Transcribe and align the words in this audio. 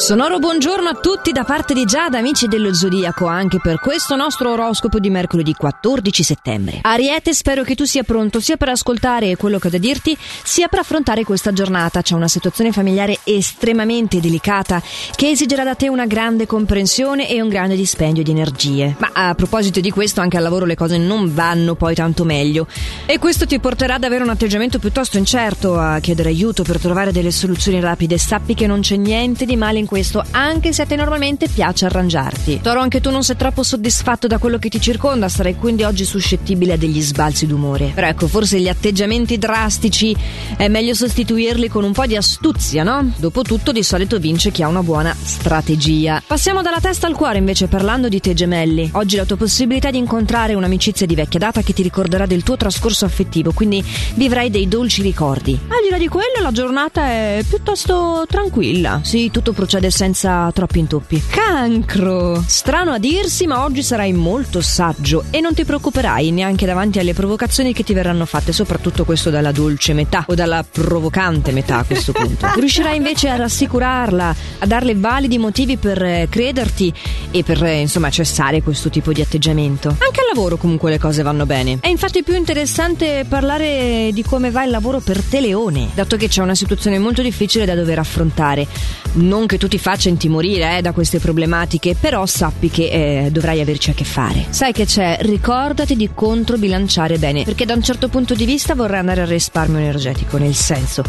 Sonoro 0.00 0.38
buongiorno 0.38 0.88
a 0.88 0.94
tutti 0.94 1.30
da 1.30 1.44
parte 1.44 1.74
di 1.74 1.84
Giada, 1.84 2.16
amici 2.16 2.46
dello 2.46 2.72
Zodiaco, 2.72 3.26
anche 3.26 3.58
per 3.60 3.78
questo 3.78 4.16
nostro 4.16 4.50
oroscopo 4.52 4.98
di 4.98 5.10
mercoledì 5.10 5.52
14 5.52 6.22
settembre. 6.22 6.78
Ariete, 6.80 7.34
spero 7.34 7.64
che 7.64 7.74
tu 7.74 7.84
sia 7.84 8.02
pronto 8.02 8.40
sia 8.40 8.56
per 8.56 8.70
ascoltare 8.70 9.36
quello 9.36 9.58
che 9.58 9.66
ho 9.66 9.70
da 9.70 9.76
dirti, 9.76 10.16
sia 10.42 10.68
per 10.68 10.78
affrontare 10.78 11.22
questa 11.22 11.52
giornata. 11.52 12.00
C'è 12.00 12.14
una 12.14 12.28
situazione 12.28 12.72
familiare 12.72 13.18
estremamente 13.24 14.20
delicata 14.20 14.82
che 15.14 15.28
esigerà 15.28 15.64
da 15.64 15.74
te 15.74 15.90
una 15.90 16.06
grande 16.06 16.46
comprensione 16.46 17.28
e 17.28 17.42
un 17.42 17.50
grande 17.50 17.76
dispendio 17.76 18.22
di 18.22 18.30
energie. 18.30 18.96
Ma 18.96 19.10
a 19.12 19.34
proposito 19.34 19.80
di 19.80 19.90
questo, 19.90 20.22
anche 20.22 20.38
al 20.38 20.42
lavoro 20.42 20.64
le 20.64 20.76
cose 20.76 20.96
non 20.96 21.34
vanno 21.34 21.74
poi 21.74 21.94
tanto 21.94 22.24
meglio. 22.24 22.66
E 23.04 23.18
questo 23.18 23.44
ti 23.44 23.60
porterà 23.60 23.96
ad 23.96 24.04
avere 24.04 24.24
un 24.24 24.30
atteggiamento 24.30 24.78
piuttosto 24.78 25.18
incerto, 25.18 25.78
a 25.78 25.98
chiedere 26.00 26.30
aiuto 26.30 26.62
per 26.62 26.80
trovare 26.80 27.12
delle 27.12 27.30
soluzioni 27.30 27.80
rapide. 27.80 28.16
Sappi 28.16 28.54
che 28.54 28.66
non 28.66 28.80
c'è 28.80 28.96
niente 28.96 29.44
di 29.44 29.56
male 29.56 29.78
in 29.78 29.88
questo, 29.90 30.22
anche 30.30 30.72
se 30.72 30.82
a 30.82 30.86
te 30.86 30.94
normalmente 30.94 31.48
piace 31.48 31.84
arrangiarti. 31.84 32.60
Toro, 32.62 32.78
anche 32.78 33.00
tu 33.00 33.10
non 33.10 33.24
sei 33.24 33.34
troppo 33.34 33.64
soddisfatto 33.64 34.28
da 34.28 34.38
quello 34.38 34.56
che 34.56 34.68
ti 34.68 34.80
circonda, 34.80 35.28
sarai 35.28 35.56
quindi 35.56 35.82
oggi 35.82 36.04
suscettibile 36.04 36.74
a 36.74 36.76
degli 36.76 37.00
sbalzi 37.00 37.48
d'umore. 37.48 37.90
Però 37.92 38.06
ecco, 38.06 38.28
forse 38.28 38.60
gli 38.60 38.68
atteggiamenti 38.68 39.36
drastici 39.36 40.14
è 40.56 40.68
meglio 40.68 40.94
sostituirli 40.94 41.66
con 41.66 41.82
un 41.82 41.90
po' 41.90 42.06
di 42.06 42.14
astuzia, 42.14 42.84
no? 42.84 43.12
Dopotutto 43.16 43.72
di 43.72 43.82
solito 43.82 44.20
vince 44.20 44.52
chi 44.52 44.62
ha 44.62 44.68
una 44.68 44.84
buona 44.84 45.12
strategia. 45.20 46.22
Passiamo 46.24 46.62
dalla 46.62 46.78
testa 46.78 47.08
al 47.08 47.16
cuore 47.16 47.38
invece 47.38 47.66
parlando 47.66 48.08
di 48.08 48.20
te 48.20 48.32
gemelli. 48.32 48.90
Oggi 48.92 49.16
la 49.16 49.24
tua 49.24 49.36
possibilità 49.36 49.90
di 49.90 49.98
incontrare 49.98 50.54
un'amicizia 50.54 51.04
di 51.04 51.16
vecchia 51.16 51.40
data 51.40 51.62
che 51.62 51.72
ti 51.72 51.82
ricorderà 51.82 52.26
del 52.26 52.44
tuo 52.44 52.56
trascorso 52.56 53.04
affettivo, 53.04 53.50
quindi 53.50 53.84
vivrai 54.14 54.50
dei 54.50 54.68
dolci 54.68 55.02
ricordi. 55.02 55.58
Al 55.66 55.82
di 55.82 55.90
là 55.90 55.98
di 55.98 56.06
quello 56.06 56.40
la 56.40 56.52
giornata 56.52 57.06
è 57.06 57.42
piuttosto 57.48 58.24
tranquilla. 58.28 59.00
Sì, 59.02 59.32
tutto 59.32 59.52
procede 59.52 59.79
succede 59.80 59.90
senza 59.90 60.50
troppi 60.52 60.78
intoppi. 60.78 61.22
Cancro! 61.28 62.44
Strano 62.46 62.92
a 62.92 62.98
dirsi, 62.98 63.46
ma 63.46 63.64
oggi 63.64 63.82
sarai 63.82 64.12
molto 64.12 64.60
saggio 64.60 65.24
e 65.30 65.40
non 65.40 65.54
ti 65.54 65.64
preoccuperai 65.64 66.30
neanche 66.30 66.66
davanti 66.66 66.98
alle 66.98 67.14
provocazioni 67.14 67.72
che 67.72 67.82
ti 67.82 67.94
verranno 67.94 68.26
fatte, 68.26 68.52
soprattutto 68.52 69.04
questo 69.04 69.30
dalla 69.30 69.52
dolce 69.52 69.94
metà 69.94 70.24
o 70.28 70.34
dalla 70.34 70.64
provocante 70.70 71.52
metà 71.52 71.78
a 71.78 71.84
questo 71.84 72.12
punto. 72.12 72.46
Riuscirai 72.54 72.96
invece 72.96 73.28
a 73.28 73.36
rassicurarla, 73.36 74.36
a 74.58 74.66
darle 74.66 74.94
validi 74.94 75.38
motivi 75.38 75.76
per 75.76 76.02
eh, 76.02 76.26
crederti 76.28 76.92
e 77.30 77.42
per 77.42 77.62
eh, 77.64 77.80
insomma 77.80 78.10
cessare 78.10 78.62
questo 78.62 78.90
tipo 78.90 79.12
di 79.12 79.20
atteggiamento. 79.20 79.88
Anche 79.88 80.20
al 80.20 80.26
lavoro 80.34 80.56
comunque 80.56 80.90
le 80.90 80.98
cose 80.98 81.22
vanno 81.22 81.46
bene. 81.46 81.78
È 81.80 81.88
infatti 81.88 82.22
più 82.22 82.34
interessante 82.34 83.24
parlare 83.28 84.10
di 84.12 84.22
come 84.22 84.50
va 84.50 84.64
il 84.64 84.70
lavoro 84.70 85.00
per 85.00 85.22
te 85.22 85.40
Leone, 85.40 85.90
dato 85.94 86.16
che 86.16 86.28
c'è 86.28 86.42
una 86.42 86.54
situazione 86.54 86.98
molto 86.98 87.22
difficile 87.22 87.64
da 87.64 87.74
dover 87.74 87.98
affrontare. 87.98 88.66
Non 89.12 89.46
che 89.46 89.58
tu 89.58 89.68
ti 89.70 89.78
faccia 89.78 90.08
intimorire 90.08 90.78
eh, 90.78 90.82
da 90.82 90.90
queste 90.90 91.20
problematiche, 91.20 91.94
però 91.98 92.26
sappi 92.26 92.68
che 92.70 93.26
eh, 93.26 93.30
dovrai 93.30 93.60
averci 93.60 93.90
a 93.90 93.92
che 93.94 94.04
fare. 94.04 94.46
Sai 94.50 94.72
che 94.72 94.84
c'è, 94.84 95.18
ricordati 95.20 95.94
di 95.94 96.10
controbilanciare 96.12 97.18
bene, 97.18 97.44
perché 97.44 97.64
da 97.64 97.74
un 97.74 97.82
certo 97.82 98.08
punto 98.08 98.34
di 98.34 98.44
vista 98.44 98.74
vorrai 98.74 98.98
andare 98.98 99.20
al 99.20 99.28
risparmio 99.28 99.78
energetico, 99.78 100.38
nel 100.38 100.54
senso 100.54 101.04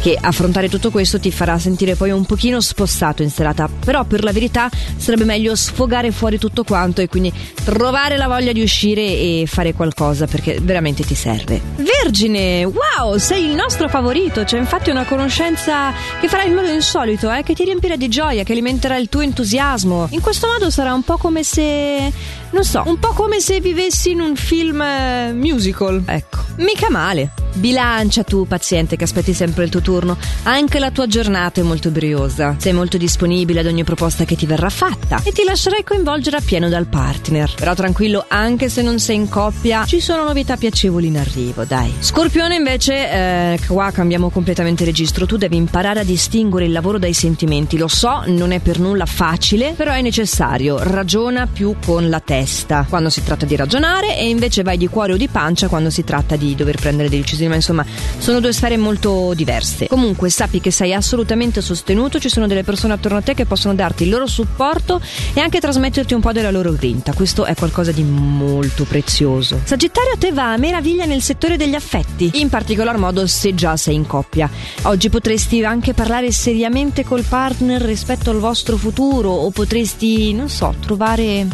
che 0.00 0.16
affrontare 0.20 0.68
tutto 0.68 0.90
questo 0.90 1.18
ti 1.18 1.30
farà 1.30 1.58
sentire 1.58 1.94
poi 1.94 2.10
un 2.10 2.26
pochino 2.26 2.60
spostato 2.60 3.22
in 3.22 3.30
serata, 3.30 3.66
però 3.66 4.04
per 4.04 4.22
la 4.24 4.32
verità 4.32 4.68
sarebbe 4.96 5.24
meglio 5.24 5.56
sfogare 5.56 6.10
fuori 6.10 6.38
tutto 6.38 6.64
quanto 6.64 7.00
e 7.00 7.08
quindi 7.08 7.32
trovare 7.64 8.18
la 8.18 8.28
voglia 8.28 8.52
di 8.52 8.60
uscire 8.60 9.00
e 9.00 9.44
fare 9.46 9.72
qualcosa 9.72 10.26
perché 10.26 10.58
veramente 10.60 11.02
ti 11.02 11.14
serve. 11.14 11.60
Vergine, 11.76 12.64
wow, 12.64 13.16
sei 13.16 13.46
il 13.46 13.54
nostro 13.54 13.88
favorito, 13.88 14.44
c'è 14.44 14.58
infatti 14.58 14.90
una 14.90 15.06
conoscenza 15.06 15.92
che 16.20 16.28
farai 16.28 16.48
in 16.48 16.54
modo 16.54 16.68
insolito, 16.68 17.32
eh, 17.32 17.42
che 17.42 17.54
ti 17.54 17.64
riempirà 17.64 17.91
di 17.96 18.08
gioia, 18.08 18.42
che 18.42 18.52
alimenterà 18.52 18.96
il 18.96 19.08
tuo 19.08 19.20
entusiasmo. 19.20 20.08
In 20.10 20.20
questo 20.20 20.46
modo 20.46 20.70
sarà 20.70 20.92
un 20.94 21.02
po' 21.02 21.16
come 21.16 21.42
se. 21.42 22.12
non 22.50 22.64
so, 22.64 22.82
un 22.86 22.98
po' 22.98 23.12
come 23.12 23.40
se 23.40 23.60
vivessi 23.60 24.10
in 24.10 24.20
un 24.20 24.36
film 24.36 24.80
eh, 24.80 25.32
musical. 25.32 26.02
Ecco, 26.06 26.38
mica 26.56 26.90
male. 26.90 27.41
Bilancia 27.54 28.24
tu, 28.24 28.46
paziente, 28.46 28.96
che 28.96 29.04
aspetti 29.04 29.34
sempre 29.34 29.64
il 29.64 29.70
tuo 29.70 29.80
turno. 29.80 30.16
Anche 30.44 30.78
la 30.78 30.90
tua 30.90 31.06
giornata 31.06 31.60
è 31.60 31.64
molto 31.64 31.90
briosa. 31.90 32.56
Sei 32.58 32.72
molto 32.72 32.96
disponibile 32.96 33.60
ad 33.60 33.66
ogni 33.66 33.84
proposta 33.84 34.24
che 34.24 34.36
ti 34.36 34.46
verrà 34.46 34.70
fatta 34.70 35.20
e 35.22 35.32
ti 35.32 35.44
lascerai 35.44 35.84
coinvolgere 35.84 36.38
appieno 36.38 36.68
dal 36.68 36.86
partner. 36.86 37.52
Però 37.54 37.74
tranquillo, 37.74 38.24
anche 38.28 38.68
se 38.68 38.82
non 38.82 38.98
sei 38.98 39.16
in 39.16 39.28
coppia, 39.28 39.84
ci 39.84 40.00
sono 40.00 40.24
novità 40.24 40.56
piacevoli 40.56 41.08
in 41.08 41.18
arrivo, 41.18 41.64
dai. 41.64 41.92
Scorpione, 41.98 42.56
invece, 42.56 43.10
eh, 43.10 43.60
qua 43.66 43.90
cambiamo 43.90 44.30
completamente 44.30 44.84
registro. 44.84 45.26
Tu 45.26 45.36
devi 45.36 45.56
imparare 45.56 46.00
a 46.00 46.04
distinguere 46.04 46.66
il 46.66 46.72
lavoro 46.72 46.98
dai 46.98 47.12
sentimenti. 47.12 47.76
Lo 47.76 47.88
so, 47.88 48.22
non 48.26 48.52
è 48.52 48.60
per 48.60 48.78
nulla 48.78 49.06
facile, 49.06 49.74
però 49.76 49.92
è 49.92 50.00
necessario. 50.00 50.78
Ragiona 50.82 51.46
più 51.46 51.76
con 51.84 52.08
la 52.08 52.20
testa 52.20 52.86
quando 52.88 53.10
si 53.10 53.22
tratta 53.22 53.44
di 53.44 53.56
ragionare 53.56 54.16
e 54.16 54.28
invece 54.28 54.62
vai 54.62 54.78
di 54.78 54.88
cuore 54.88 55.12
o 55.12 55.16
di 55.16 55.28
pancia 55.28 55.68
quando 55.68 55.90
si 55.90 56.04
tratta 56.04 56.36
di 56.36 56.54
dover 56.54 56.76
prendere 56.76 57.08
delle 57.08 57.20
decisioni 57.20 57.41
ma 57.48 57.54
insomma 57.54 57.84
sono 58.18 58.40
due 58.40 58.52
sfere 58.52 58.76
molto 58.76 59.32
diverse. 59.34 59.86
Comunque 59.86 60.30
sappi 60.30 60.60
che 60.60 60.70
sei 60.70 60.94
assolutamente 60.94 61.60
sostenuto, 61.60 62.18
ci 62.18 62.28
sono 62.28 62.46
delle 62.46 62.62
persone 62.62 62.94
attorno 62.94 63.18
a 63.18 63.22
te 63.22 63.34
che 63.34 63.46
possono 63.46 63.74
darti 63.74 64.04
il 64.04 64.10
loro 64.10 64.26
supporto 64.26 65.00
e 65.34 65.40
anche 65.40 65.60
trasmetterti 65.60 66.14
un 66.14 66.20
po' 66.20 66.32
della 66.32 66.50
loro 66.50 66.72
grinta. 66.72 67.12
Questo 67.12 67.44
è 67.44 67.54
qualcosa 67.54 67.92
di 67.92 68.02
molto 68.02 68.84
prezioso. 68.84 69.60
Sagittario 69.64 70.12
a 70.12 70.16
te 70.16 70.32
va 70.32 70.52
a 70.52 70.56
meraviglia 70.56 71.04
nel 71.04 71.22
settore 71.22 71.56
degli 71.56 71.74
affetti, 71.74 72.30
in 72.34 72.48
particolar 72.48 72.98
modo 72.98 73.26
se 73.26 73.54
già 73.54 73.76
sei 73.76 73.94
in 73.94 74.06
coppia. 74.06 74.48
Oggi 74.82 75.08
potresti 75.08 75.64
anche 75.64 75.94
parlare 75.94 76.30
seriamente 76.32 77.04
col 77.04 77.22
partner 77.22 77.80
rispetto 77.82 78.30
al 78.30 78.38
vostro 78.38 78.76
futuro 78.76 79.30
o 79.30 79.50
potresti, 79.50 80.32
non 80.32 80.48
so, 80.48 80.74
trovare 80.80 81.46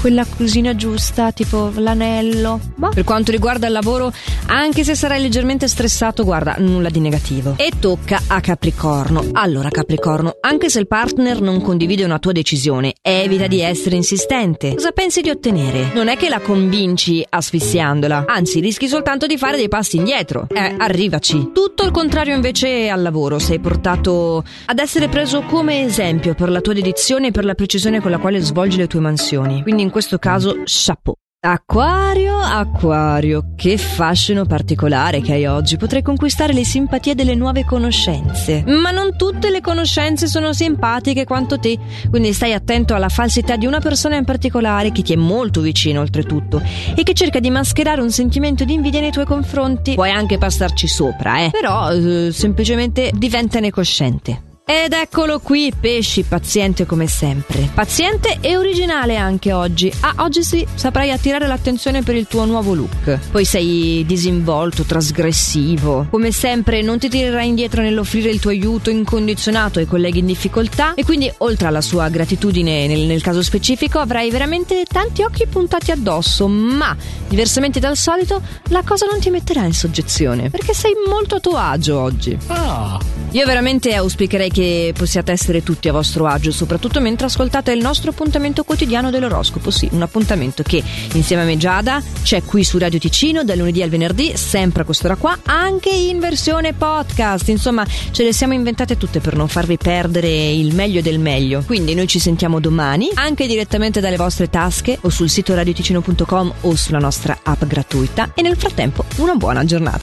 quella 0.00 0.24
cosina 0.24 0.74
giusta, 0.74 1.32
tipo 1.32 1.70
l'anello. 1.76 2.60
Boh. 2.74 2.90
Per 2.90 3.04
quanto 3.04 3.30
riguarda 3.30 3.66
il 3.66 3.72
lavoro, 3.72 4.12
anche 4.46 4.84
se 4.84 4.94
sarai 4.94 5.20
leggermente 5.20 5.68
stressato, 5.68 6.24
guarda, 6.24 6.56
nulla 6.58 6.88
di 6.88 7.00
negativo. 7.00 7.54
E 7.56 7.72
tocca 7.78 8.22
a 8.26 8.40
Capricorno. 8.40 9.24
Allora, 9.32 9.68
Capricorno, 9.70 10.36
anche 10.40 10.70
se 10.70 10.78
il 10.78 10.86
partner 10.86 11.40
non 11.40 11.60
condivide 11.60 12.04
una 12.04 12.18
tua 12.18 12.32
decisione, 12.32 12.94
evita 13.02 13.46
di 13.46 13.60
essere 13.60 13.96
insistente. 13.96 14.74
Cosa 14.74 14.92
pensi 14.92 15.20
di 15.20 15.30
ottenere? 15.30 15.90
Non 15.94 16.08
è 16.08 16.16
che 16.16 16.28
la 16.28 16.40
convinci 16.40 17.24
asfissiandola, 17.28 18.24
anzi, 18.26 18.60
rischi 18.60 18.88
soltanto 18.88 19.26
di 19.26 19.36
fare 19.36 19.56
dei 19.56 19.68
passi 19.68 19.96
indietro. 19.96 20.46
Eh, 20.48 20.74
arrivaci. 20.78 21.50
Tutto 21.52 21.84
il 21.84 21.90
contrario 21.90 22.34
invece 22.34 22.88
al 22.88 23.02
lavoro, 23.02 23.38
sei 23.38 23.58
portato 23.58 24.44
ad 24.66 24.78
essere 24.78 25.08
preso 25.08 25.42
come 25.42 25.82
esempio 25.82 26.34
per 26.34 26.50
la 26.50 26.60
tua 26.60 26.72
dedizione 26.72 27.28
e 27.28 27.30
per 27.30 27.44
la 27.44 27.54
precisione 27.54 28.00
con 28.00 28.10
la 28.10 28.18
quale 28.18 28.40
svolgi 28.40 28.76
le 28.78 28.86
tue 28.86 29.00
mansioni. 29.00 29.62
Quindi 29.62 29.87
in 29.88 29.90
questo 29.90 30.18
caso 30.18 30.62
chapeau. 30.64 31.16
Acquario, 31.40 32.36
Acquario, 32.36 33.52
che 33.56 33.78
fascino 33.78 34.44
particolare 34.44 35.20
che 35.20 35.32
hai 35.34 35.46
oggi. 35.46 35.76
Potrei 35.76 36.02
conquistare 36.02 36.52
le 36.52 36.64
simpatie 36.64 37.14
delle 37.14 37.36
nuove 37.36 37.64
conoscenze. 37.64 38.64
Ma 38.66 38.90
non 38.90 39.16
tutte 39.16 39.48
le 39.48 39.60
conoscenze 39.60 40.26
sono 40.26 40.52
simpatiche 40.52 41.24
quanto 41.24 41.58
te, 41.58 41.78
quindi 42.10 42.32
stai 42.32 42.52
attento 42.52 42.94
alla 42.94 43.08
falsità 43.08 43.56
di 43.56 43.66
una 43.66 43.78
persona 43.78 44.16
in 44.16 44.24
particolare 44.24 44.90
che 44.90 45.02
ti 45.02 45.12
è 45.12 45.16
molto 45.16 45.60
vicino 45.60 46.00
oltretutto 46.00 46.60
e 46.94 47.02
che 47.04 47.14
cerca 47.14 47.38
di 47.38 47.50
mascherare 47.50 48.00
un 48.00 48.10
sentimento 48.10 48.64
di 48.64 48.74
invidia 48.74 49.00
nei 49.00 49.12
tuoi 49.12 49.26
confronti. 49.26 49.94
Puoi 49.94 50.10
anche 50.10 50.38
passarci 50.38 50.88
sopra, 50.88 51.38
eh. 51.44 51.50
Però 51.50 51.92
eh, 51.92 52.30
semplicemente 52.32 53.12
diventane 53.14 53.70
cosciente. 53.70 54.47
Ed 54.70 54.92
eccolo 54.92 55.38
qui, 55.38 55.72
pesci, 55.80 56.24
paziente 56.24 56.84
come 56.84 57.06
sempre. 57.06 57.70
Paziente 57.72 58.36
e 58.42 58.58
originale 58.58 59.16
anche 59.16 59.50
oggi. 59.50 59.90
Ah, 60.00 60.12
oggi 60.18 60.42
sì, 60.42 60.66
saprai 60.74 61.10
attirare 61.10 61.46
l'attenzione 61.46 62.02
per 62.02 62.16
il 62.16 62.26
tuo 62.26 62.44
nuovo 62.44 62.74
look. 62.74 63.18
Poi 63.30 63.46
sei 63.46 64.04
disinvolto, 64.06 64.82
trasgressivo. 64.82 66.08
Come 66.10 66.32
sempre 66.32 66.82
non 66.82 66.98
ti 66.98 67.08
tirerai 67.08 67.48
indietro 67.48 67.80
nell'offrire 67.80 68.28
il 68.28 68.40
tuo 68.40 68.50
aiuto 68.50 68.90
incondizionato 68.90 69.78
ai 69.78 69.86
colleghi 69.86 70.18
in 70.18 70.26
difficoltà 70.26 70.92
e 70.92 71.02
quindi 71.02 71.32
oltre 71.38 71.68
alla 71.68 71.80
sua 71.80 72.10
gratitudine 72.10 72.86
nel, 72.86 73.06
nel 73.06 73.22
caso 73.22 73.42
specifico 73.42 74.00
avrai 74.00 74.30
veramente 74.30 74.84
tanti 74.86 75.22
occhi 75.22 75.46
puntati 75.46 75.92
addosso, 75.92 76.46
ma 76.46 76.94
diversamente 77.26 77.80
dal 77.80 77.96
solito 77.96 78.42
la 78.64 78.82
cosa 78.84 79.06
non 79.10 79.18
ti 79.18 79.30
metterà 79.30 79.64
in 79.64 79.72
soggezione 79.72 80.50
perché 80.50 80.74
sei 80.74 80.92
molto 81.08 81.36
a 81.36 81.40
tuo 81.40 81.56
agio 81.56 81.98
oggi. 81.98 82.36
Ah. 82.48 83.17
Io 83.32 83.44
veramente 83.44 83.94
auspicherei 83.94 84.50
che 84.50 84.94
possiate 84.96 85.32
essere 85.32 85.62
tutti 85.62 85.88
a 85.88 85.92
vostro 85.92 86.26
agio, 86.26 86.50
soprattutto 86.50 86.98
mentre 86.98 87.26
ascoltate 87.26 87.72
il 87.72 87.82
nostro 87.82 88.10
appuntamento 88.10 88.64
quotidiano 88.64 89.10
dell'oroscopo. 89.10 89.70
Sì, 89.70 89.86
un 89.92 90.00
appuntamento 90.00 90.62
che 90.62 90.82
insieme 91.12 91.42
a 91.42 91.44
me 91.44 91.58
Giada 91.58 92.02
c'è 92.22 92.42
qui 92.42 92.64
su 92.64 92.78
Radio 92.78 92.98
Ticino 92.98 93.44
dal 93.44 93.58
lunedì 93.58 93.82
al 93.82 93.90
venerdì, 93.90 94.34
sempre 94.34 94.82
a 94.82 94.84
quest'ora 94.86 95.16
qua, 95.16 95.38
anche 95.44 95.90
in 95.90 96.20
versione 96.20 96.72
podcast. 96.72 97.48
Insomma, 97.48 97.86
ce 98.10 98.24
le 98.24 98.32
siamo 98.32 98.54
inventate 98.54 98.96
tutte 98.96 99.20
per 99.20 99.36
non 99.36 99.48
farvi 99.48 99.76
perdere 99.76 100.28
il 100.50 100.74
meglio 100.74 101.02
del 101.02 101.18
meglio. 101.18 101.62
Quindi 101.66 101.94
noi 101.94 102.06
ci 102.06 102.18
sentiamo 102.18 102.60
domani, 102.60 103.10
anche 103.12 103.46
direttamente 103.46 104.00
dalle 104.00 104.16
vostre 104.16 104.48
tasche 104.48 104.96
o 105.02 105.10
sul 105.10 105.28
sito 105.28 105.54
radioticino.com 105.54 106.54
o 106.62 106.76
sulla 106.76 106.98
nostra 106.98 107.38
app 107.42 107.64
gratuita. 107.64 108.30
E 108.34 108.40
nel 108.40 108.56
frattempo, 108.56 109.04
una 109.16 109.34
buona 109.34 109.64
giornata. 109.64 109.96